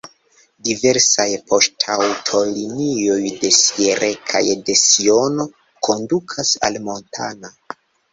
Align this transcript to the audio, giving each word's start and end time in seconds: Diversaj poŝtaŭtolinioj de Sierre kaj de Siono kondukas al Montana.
Diversaj 0.67 1.25
poŝtaŭtolinioj 1.49 3.17
de 3.43 3.51
Sierre 3.57 4.09
kaj 4.31 4.41
de 4.71 4.77
Siono 4.85 5.47
kondukas 5.89 6.55
al 6.69 6.81
Montana. 6.89 7.53